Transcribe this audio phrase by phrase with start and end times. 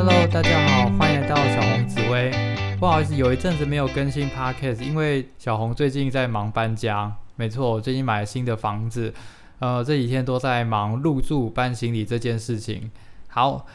[0.00, 2.30] Hello，大家好，欢迎来到小红紫薇。
[2.78, 7.12] 不好意思，有一阵子没有更新 Podcast，因为小红最近在忙搬家。
[7.34, 9.12] 没错，我最近买了新的房子，
[9.58, 12.92] 呃，这几天都在忙入住、搬行李这件事情。
[13.26, 13.66] 好，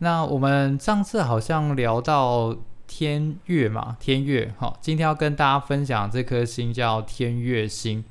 [0.00, 2.54] 那我们上次好像聊到
[2.86, 4.52] 天月嘛，天月。
[4.58, 8.04] 好，今天要跟大家分享这颗星叫天月星。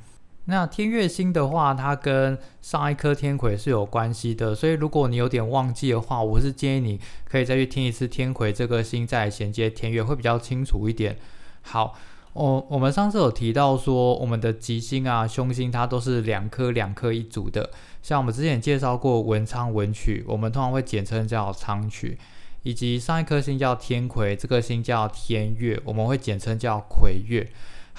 [0.50, 11.16] 那天月星的话，它跟上一颗天魁是有关系的，所以如果你有点忘记的话，我是建议你可以再去听一次天魁这颗星再衔接天月，会比较清楚一点。
[11.62, 11.94] 好，
[12.34, 17.70] 我我们上次有提到说，我们的吉星啊、凶星它都是两颗两颗一组的，
[18.02, 22.18] 像我们之前介绍过文昌文曲，我们通常会简称叫昌曲，
[22.64, 27.48] 以及上一颗星叫天魁，这颗星叫天月，我们会简称叫魁月。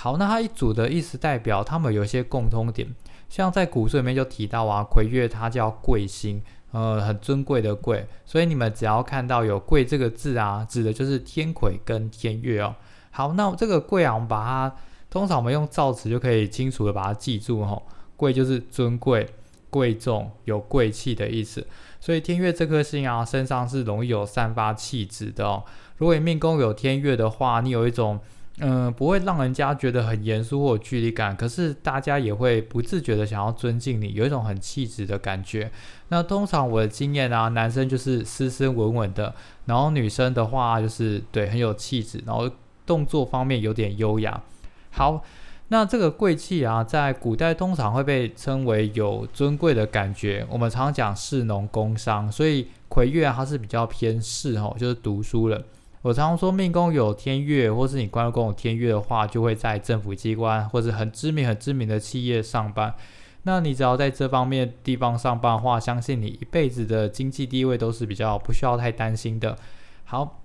[0.02, 2.88] 好，那它一组的意思代表它们有一些共通点，
[3.28, 6.42] 像在古书里面就提到啊，魁月它叫贵星，
[6.72, 12.74] 呃，很尊贵的贵，所以你们只要看到有贵这个字啊，指的就是天魁跟天月哦。
[13.10, 14.74] 好，那这个贵啊，我们把它
[15.10, 17.82] 通常我们用造词就可以清楚的把它记住哈，
[18.16, 19.28] 贵就是尊贵、
[19.68, 21.66] 贵重、有贵气的意思，
[22.00, 25.62] 所以天月这颗星啊，身上是容易有散发气质的哦。
[25.98, 28.18] 如果你命宫有天月的话，你有一种。
[28.60, 35.72] 嗯，不会让人家觉得很严肃或有距离感，可是大家也会不自觉的想要尊敬你，有一种很气质的感觉。
[36.08, 42.50] 那通常我的经验啊，男生就是斯斯文文的，然后女生的话就是对很有气质，然后
[42.84, 44.42] 动作方面有点优雅。
[44.90, 45.24] 好，
[45.68, 50.46] 那这个贵气啊，在古代通常会被称为有尊贵的感觉。
[50.50, 55.64] 我们常讲士农工商，所以魁月它是比较偏士吼，就是读书人。
[56.02, 62.94] 我常说，命宫有天月，或是你官宫有天月的话，就会在政府机关或者很知名、很知名的企业上班。
[63.42, 69.58] 那你只要在这方面地方上班的话，相信你一辈子的经济地位都是比较不需要太担心的。
[70.04, 70.40] 好，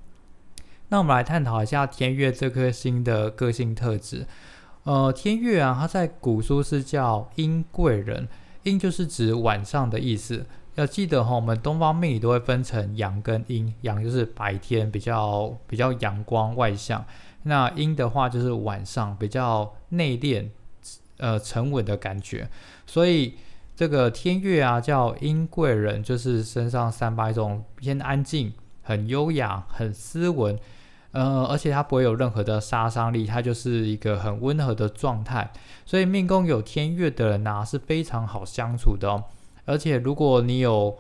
[0.90, 4.28] 那我们来探讨一下天月这颗星的个性特质。
[4.84, 8.28] 呃，天月啊，它在古书是叫阴贵人，
[8.64, 10.46] 阴就是指晚上的意思。
[10.76, 17.04] 要记得哈，我们东方命理都会分成阳跟阴，阳就是白天比较比较阳光外向，
[17.44, 20.50] 那阴的话就是晚上比较内敛，
[21.18, 22.50] 呃沉稳的感觉。
[22.86, 23.36] 所以
[23.74, 28.52] 这个天月啊叫阴贵人，就是身上散发一种偏安静、
[28.84, 30.60] 很优雅、很斯文，
[31.12, 35.54] 呃，而且它不会有任何的杀伤力，它就是一个很温和的状态。
[35.86, 39.24] 所以命宫有天月的人呐是非常好相处的哦。
[39.66, 40.96] 而且，如果你有，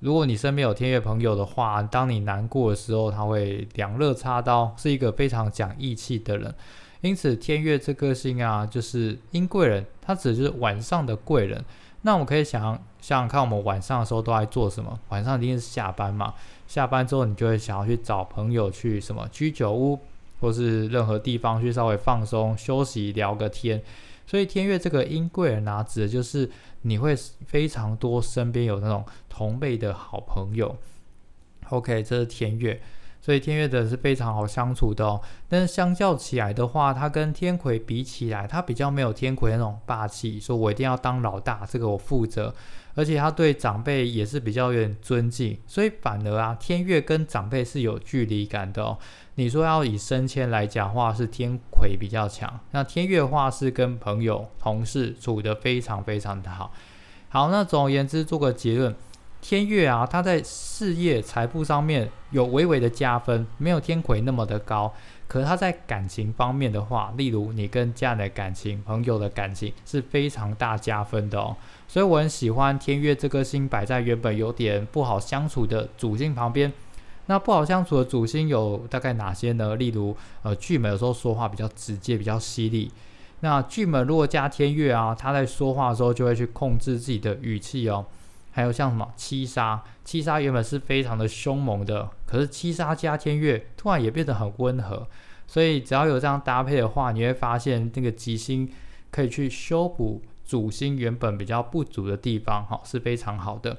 [0.00, 6.52] 如果你身边有天月朋友的话，当你难过的时候，他会两肋插刀，是一个非常讲义气的人。
[7.00, 11.64] 因此，天月这颗星啊，就是阴贵人，他指的就是晚上的贵人。
[12.02, 12.62] 那我们可以想
[13.00, 14.98] 想想看，我们晚上的时候都在做什么？
[15.08, 16.34] 晚上一定是下班嘛？
[16.66, 19.98] 下班之后，你就会想要去找朋友去什么居酒屋，
[20.40, 23.80] 或是任何地方去稍微放松、休息、聊个天。
[24.26, 26.50] 所以天月这个音贵人啊，指的就是
[26.82, 27.14] 你会
[27.46, 30.76] 非常多身边有那种同辈的好朋友。
[31.68, 32.80] OK，这是天月，
[33.22, 35.22] 所以天月的是非常好相处的哦。
[35.48, 42.54] 但是相较起来的话，他跟天魁比起来，他比较没有天魁那种霸气，说我一定要当老大，这个我负责。
[42.94, 48.98] 而且他对长辈也是比较有点尊敬，所以反而啊，天月跟长辈是有距离感的哦。
[49.36, 52.60] 你说要以升迁来讲话，是天魁比较强。
[52.72, 56.70] 那天月话是跟朋友、同事处得非常非常的好。
[57.30, 58.94] 好，那总而言之做个结论，
[59.42, 64.94] 天月啊，他在事业、财富上面有微微的加分，没有天魁那么的高。
[65.26, 71.56] 可是他在感情方面的话，例如你跟家人的感情、朋友的感情是非常大加分的哦。
[71.88, 76.72] 所以我很喜欢天月这颗星摆在原本有点不好相处的主星旁边。
[77.26, 79.74] 那不好相处的主星有大概哪些呢？
[79.74, 82.90] 例如，呃，巨门有时候说话比较直接、比较犀利。
[83.40, 88.06] 那巨门如果加天月啊，他在说话的时候就会去控制自己的语气哦。
[88.52, 95.06] 还有像什么七杀，七杀原本是非常的凶猛的，可是七杀加天月突然也变得很温和。
[95.46, 98.70] 所以只要有这样搭配的话，你会发现那个吉星
[99.10, 103.76] 可以去修补主星原本比较不足的地方，哈，是非常好的。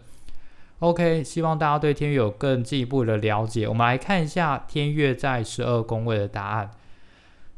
[0.80, 3.68] OK，希望大家对天月有更进一步的了解。
[3.68, 6.70] 我们来看一下天月在十二宫位的答案。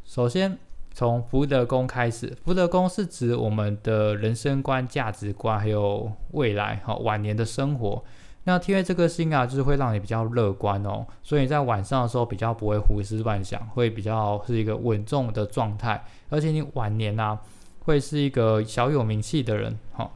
[0.04, 0.58] 首先
[0.96, 8.02] 从福德宫开始，福德宫是指我们的人生观、价值观，还有未来哈晚年的生活。
[8.46, 17.38] 那天月这颗星啊，就是会让你比较乐观哦，所以在晚上的时候比较不会胡思乱想，会比较是一个稳重的状态，而且你晚年啊，
[17.84, 19.78] 会是一个小有名气的人。
[19.92, 20.16] 好，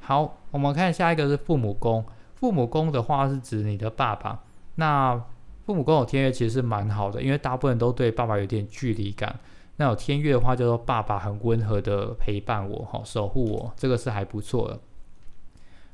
[0.00, 2.04] 好，我们看下一个是父母宫。
[2.34, 4.40] 父母宫的话是指你的爸爸，
[4.74, 5.22] 那
[5.64, 9.38] 父母宫有天月其实是蛮好的，因为大部分都对爸爸有点距离感。
[9.78, 14.78] 那有天月的话，叫做爸爸很温和的陪伴我，哈，守护我，这个是还不错的。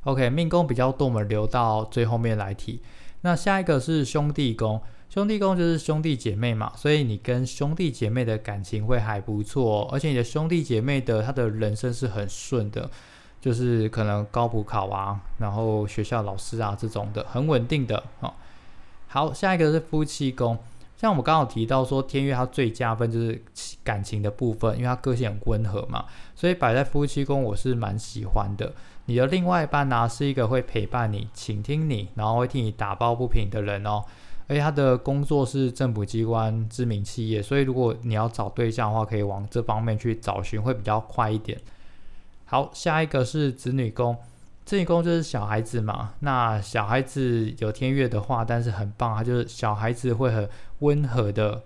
[0.05, 2.81] OK，命宫比较多，我们留到最后面来提。
[3.21, 12.91] 那下一个是兄弟宫，兄弟宫就是兄弟姐妹嘛，所以你跟兄弟姐妹的感情会还不错，而且你的兄弟姐妹的他的人生是很顺的，
[13.41, 18.35] 就是可能高补考啊，然后学校老师啊这种的，很稳定的，哈。
[19.07, 20.59] 好，下一个是夫妻宫，
[20.97, 23.43] 像我们刚好提到说天月它最加分就是
[23.83, 26.05] 感情的部分，因为它个性很温和嘛，
[26.35, 28.73] 所以摆在夫妻宫我是蛮喜欢的。
[29.07, 34.03] 你的另外一半呢是一个会陪伴你、倾听你，然后会替你打抱不平的人哦。
[34.47, 41.59] 而且他的工作是政府机关、知名企业，所以如果你要找对象的话，可以往这方面去找寻，会比较快一点。
[42.45, 44.17] 好，下一个是子女宫。
[44.65, 51.63] 正宫就是小孩子嘛，那小孩子有天月的话，但是很棒，他就是小孩子会很温和的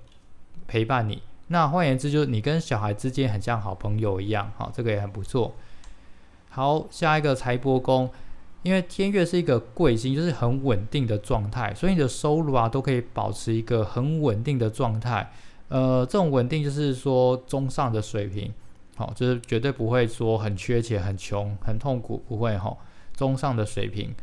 [0.67, 1.23] 陪伴你。
[1.47, 5.55] 那换言之，就是你跟小孩之间很像好朋友一样，好，这个也很不错。
[6.51, 8.11] 好，下一个财帛宫，
[8.65, 15.31] 因为天月是一个贵星，就是很稳定的状态，所以你的收入啊都可以保持一个很稳定的状态。
[15.69, 18.53] 呃，这种稳定就是说中上的水平，
[18.97, 22.77] 好，就是绝对不会说很缺钱、很穷、很痛苦，不会哈。
[23.19, 24.15] 中上的水平，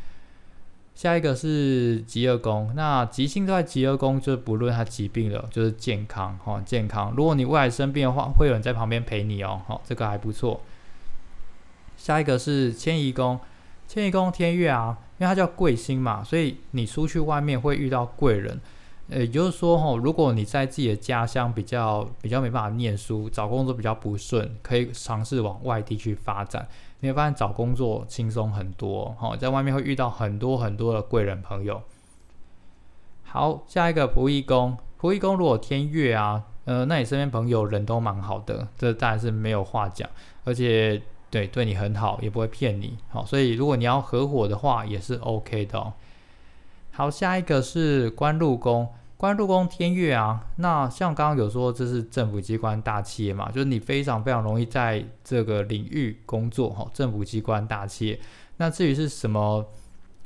[0.96, 2.72] 下一个是极恶宫。
[2.78, 7.14] 那吉星在极恶宫，就是不论他疾病了，就是健康哈，健康。
[7.18, 10.62] 如果你未来生病的话，会有人在旁边陪你哦，好，这个还不错。
[11.98, 13.38] 下一个是迁移宫，
[13.86, 18.62] 迁移宫天月啊，因为它叫贵星嘛，所以你出去外面会遇到贵人。
[19.08, 26.68] 呃，也就是说哈，如果你在自己的家乡比较比较没办法念书，找工作比较不顺，可以尝试往外地去发展。
[27.02, 31.84] 你会发现找工作轻松很多，哈，在外面会遇到很多很多的贵人朋友。
[33.24, 40.10] 好，下一个仆役工，仆役工如果天月啊，呃，那你身边朋友人都蛮好的，这当然是没有话讲，
[40.46, 41.00] 而且
[41.30, 45.94] 对对你很好，也不会骗你，好，所以如果你要合伙的话，也是 OK 的。
[46.98, 48.88] 好，下一个是官禄宫。
[49.18, 56.90] 官禄宫天月啊，那像刚刚有说这是政府机关大企业嘛，就是你非常非常容易在这个领域工作哈。
[56.94, 58.20] 政府机关大企业，
[58.56, 59.66] 那至于是什么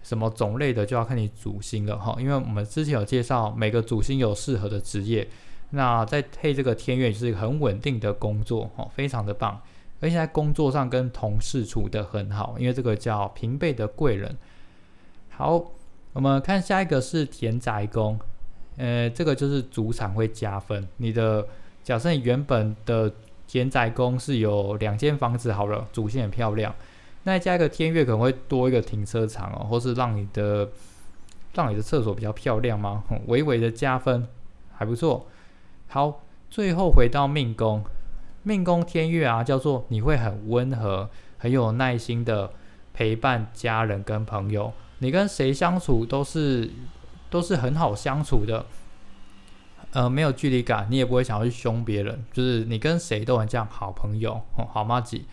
[0.04, 2.16] 什么种类的，就要看你主星了哈。
[2.20, 5.28] 因为我们之前有介绍每个主星有适合的职业，
[5.72, 9.60] 那在配这个天月是一个很稳定的工作哈，非常的棒，
[10.02, 14.38] 而且在工作上跟同事处得很好，因为这个叫平辈的贵人。
[15.30, 15.64] 好，
[16.14, 18.20] 我们看下一个是田宅宫。
[18.78, 20.88] 呃，这个就是主场会加分。
[20.98, 21.46] 你的
[21.84, 23.12] 假设你原本的
[23.46, 26.74] 田宅宫是有两间房子好了，主线很漂亮，
[27.24, 30.70] 那加一个天月可能会多一个停车场哦，或是让你的
[31.54, 33.04] 让你的厕所比较漂亮吗？
[33.28, 34.26] 微微的加分，
[34.74, 35.28] 还不错。
[35.88, 37.84] 好，最后回到命宫，
[38.44, 42.52] 命宫天月啊，叫做你会很温和，很有耐心的
[42.94, 46.70] 陪伴家人跟朋友，你跟谁相处都是。
[47.32, 48.66] 都是很好相处的，
[49.92, 54.42] 呃，没有距离感，你也不会想要去凶别人，就是你跟谁都很像好朋友，
[54.74, 55.26] 好妈吉，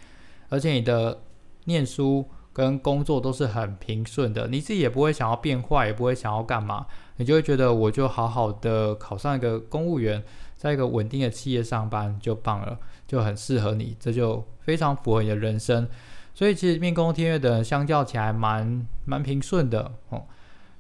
[0.51, 1.23] 而且你的
[1.65, 6.87] 念书跟工作都是很平顺的，你自己也不会想要变坏，也不会想要干嘛，
[7.17, 10.23] 你就会觉得我就好好的考上一个公务员，
[10.55, 15.89] 在一个稳定的企业上班就棒了，就很适合你，这就非常符合你的人生，
[16.37, 20.23] 所以其实命宫天月的人相较起来蛮蛮平顺的哦。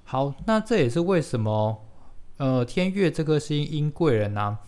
[0.04, 1.82] 好，那这也是为什么，
[2.36, 4.58] 呃，天月这颗星因贵人呢？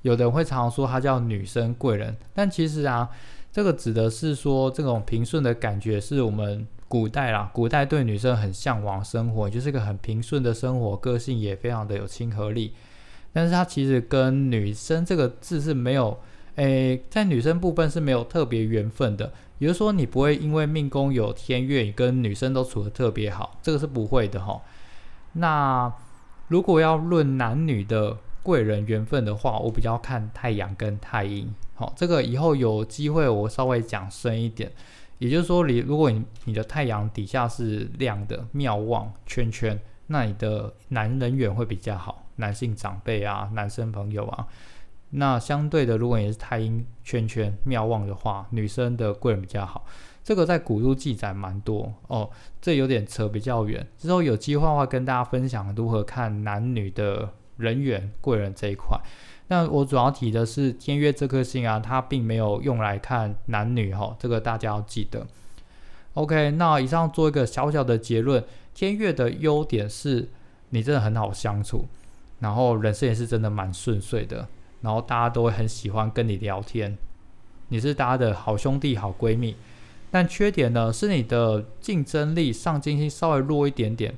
[0.00, 3.08] 有的人会常常说它叫女生贵人，但其实啊，
[3.52, 12.74] 这个指的是说这种平顺的感觉是我们古代啦，古代对女生很向往生活，就是个很平顺的生活，个性也非常的有亲和力。
[13.32, 16.18] 但是它其实跟女生这个字是没有，
[16.56, 19.32] 诶，在女生部分是没有特别缘分的。
[19.62, 24.60] 也就是说，你不会因为命宫有天月，你跟女生都处得特别好，这个是不会的哈。
[25.34, 25.92] 那
[26.48, 31.54] 如果要论男女的贵人缘分的话，我比较看太阳跟太阴。
[31.76, 34.68] 好，这个以后有机会我稍微讲深一点。
[35.20, 44.48] 也就是说，你如果你你的太阳底下是亮的妙望圈圈，那你的男人缘会比较好，男性长辈啊，男生朋友啊。
[45.14, 49.84] 那相对的，如果你是太阴圈圈妙望的话，女生的贵人比较好。
[50.24, 53.86] 这个在古书记载蛮多哦，这有点扯比较远。
[53.98, 58.98] 之后有机会的话，跟大家分享如何看男女的人缘贵人这一块。
[59.48, 65.26] 那我主要提的是天月这颗星啊，它并没有用来看男女哈，这个大家要记得。
[66.14, 68.42] OK，那以上做一个小小的结论，
[68.72, 70.30] 天月的优点是
[70.70, 71.86] 你真的很好相处。
[72.38, 74.48] 然后人生也是真的蛮顺遂的，
[74.82, 76.98] 然后大家都会很喜欢跟你聊天，
[77.68, 79.56] 你是大家的好兄弟、好闺蜜。
[80.10, 84.14] 但缺点呢，是你的竞争力、上进心稍微弱一点点。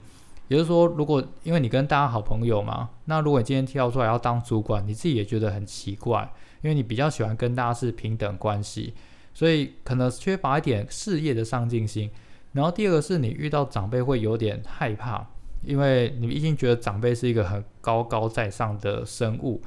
[0.48, 6.30] 也就是说，如果因为你跟大家好朋友嘛，那如果你今天跳出来要当主管，你自己也觉得很奇怪，
[6.60, 8.92] 因为你比较喜欢跟大家是平等关系，
[9.32, 12.10] 所以可能缺乏一点事业的上进心。
[12.52, 15.26] 然后第二个是你遇到长辈会有点害怕，
[15.62, 19.62] 因为你毕竟觉得长辈是一个很高高在上的生物，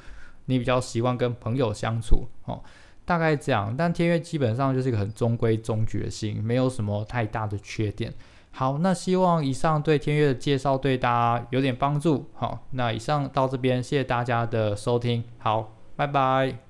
[0.48, 2.62] 你比较习惯跟朋友相处哦。
[3.06, 8.14] 大概这样，但天月基本上就是一个很中规中矩的星，没有什么太大的缺点。
[8.52, 12.26] 好，那希望以上对天月的介绍对大家有点帮助。
[12.34, 15.24] 好，那以上到这边，谢谢大家的收听。
[15.38, 16.67] 好，拜拜。